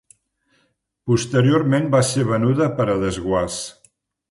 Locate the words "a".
2.95-2.99